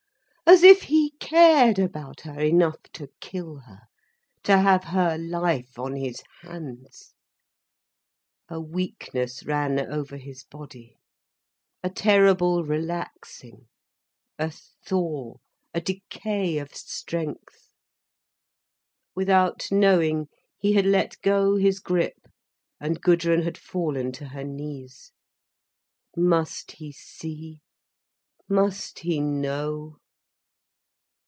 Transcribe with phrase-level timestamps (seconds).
[0.51, 3.83] As if he cared about her enough to kill her,
[4.43, 7.13] to have her life on his hands!
[8.49, 10.97] A weakness ran over his body,
[11.81, 13.69] a terrible relaxing,
[14.37, 15.35] a thaw,
[15.73, 17.71] a decay of strength.
[19.15, 20.27] Without knowing,
[20.59, 22.27] he had let go his grip,
[22.77, 25.13] and Gudrun had fallen to her knees.
[26.17, 27.61] Must he see,
[28.49, 29.95] must he know?